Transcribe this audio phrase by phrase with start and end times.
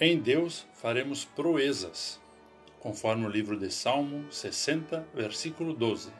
[0.00, 2.20] Em Deus faremos proezas,
[2.78, 6.12] conforme o livro de Salmo 60, versículo 12.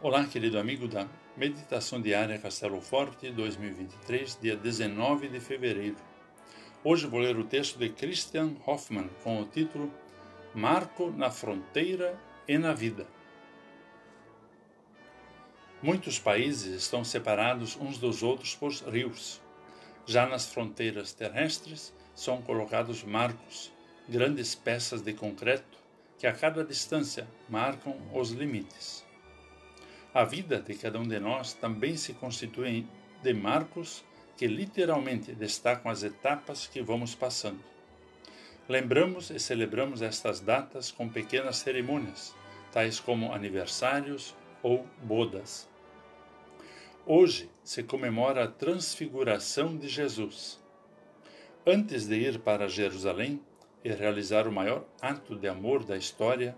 [0.00, 5.96] Olá, querido amigo da Meditação Diária Castelo Forte 2023, dia 19 de fevereiro.
[6.84, 9.92] Hoje vou ler o texto de Christian Hoffmann com o título
[10.54, 12.16] Marco na Fronteira
[12.46, 13.08] e na Vida.
[15.82, 19.42] Muitos países estão separados uns dos outros por rios.
[20.06, 21.92] Já nas fronteiras terrestres,
[22.22, 23.72] são colocados marcos,
[24.08, 25.76] grandes peças de concreto
[26.16, 29.04] que a cada distância marcam os limites.
[30.14, 32.86] A vida de cada um de nós também se constitui
[33.24, 34.04] de marcos
[34.36, 37.58] que literalmente destacam as etapas que vamos passando.
[38.68, 42.36] Lembramos e celebramos estas datas com pequenas cerimônias,
[42.70, 44.32] tais como aniversários
[44.62, 45.68] ou bodas.
[47.04, 50.61] Hoje se comemora a transfiguração de Jesus
[51.64, 53.40] Antes de ir para Jerusalém
[53.84, 56.56] e realizar o maior ato de amor da história,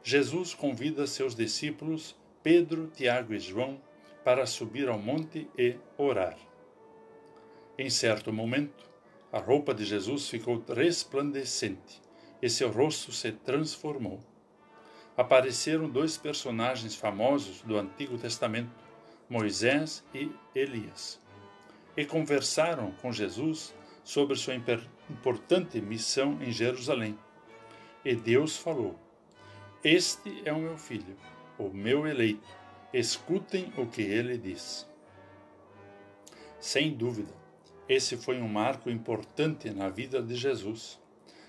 [0.00, 3.80] Jesus convida seus discípulos, Pedro, Tiago e João,
[4.24, 6.38] para subir ao monte e orar.
[7.76, 8.88] Em certo momento,
[9.32, 12.00] a roupa de Jesus ficou resplandecente
[12.40, 14.20] e seu rosto se transformou.
[15.16, 18.84] Apareceram dois personagens famosos do Antigo Testamento,
[19.28, 21.20] Moisés e Elias,
[21.96, 24.54] e conversaram com Jesus sobre sua
[25.10, 27.18] importante missão em Jerusalém.
[28.04, 28.94] E Deus falou:
[29.82, 31.16] Este é o meu filho,
[31.58, 32.46] o meu eleito.
[32.92, 34.86] Escutem o que ele diz.
[36.60, 37.34] Sem dúvida,
[37.88, 41.00] esse foi um marco importante na vida de Jesus.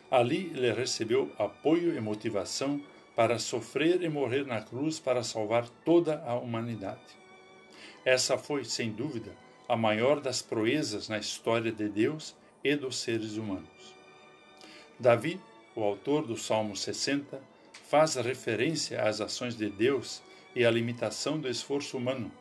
[0.10, 2.82] Ali ele recebeu apoio e motivação
[3.16, 7.16] para sofrer e morrer na cruz para salvar toda a humanidade.
[8.04, 9.32] Essa foi, sem dúvida,
[9.68, 13.94] a maior das proezas na história de Deus e dos seres humanos.
[15.00, 15.40] Davi,
[15.76, 17.40] o autor do Salmo 60,
[17.88, 20.24] faz referência às ações de Deus
[20.56, 22.32] e à limitação do esforço humano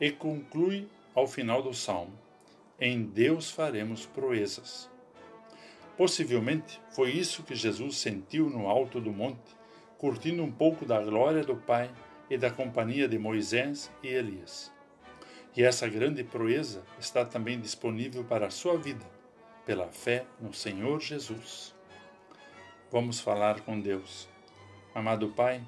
[0.00, 2.12] e conclui ao final do salmo:
[2.80, 4.90] Em Deus faremos proezas.
[5.96, 9.56] Possivelmente foi isso que Jesus sentiu no alto do monte,
[9.96, 11.88] curtindo um pouco da glória do Pai
[12.28, 14.72] e da companhia de Moisés e Elias.
[15.56, 19.17] E essa grande proeza está também disponível para a sua vida
[19.68, 21.74] pela fé no Senhor Jesus.
[22.90, 24.26] Vamos falar com Deus.
[24.94, 25.60] Amado Pai,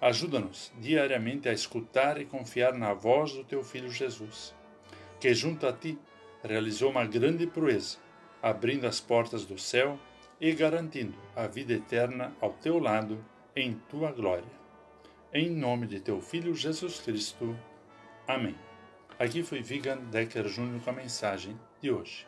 [0.00, 4.54] ajuda-nos diariamente a escutar e confiar na voz do teu Filho Jesus,
[5.20, 5.98] que junto a ti
[6.42, 7.98] realizou uma grande proeza,
[8.42, 9.98] abrindo as portas do céu
[10.40, 13.22] e garantindo a vida eterna ao teu lado
[13.54, 14.52] em tua glória.
[15.34, 17.54] Em nome de teu Filho Jesus Cristo.
[18.26, 18.56] Amém.
[19.18, 22.26] Aqui foi Vigan Decker Júnior com a mensagem de hoje.